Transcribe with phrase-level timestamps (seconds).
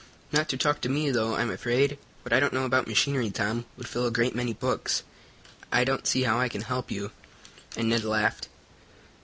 [0.31, 1.99] "Not to talk to me, though, I'm afraid.
[2.23, 5.03] What I don't know about machinery, Tom, would fill a great many books.
[5.71, 7.11] I don't see how I can help you,"
[7.77, 8.47] and Ned laughed.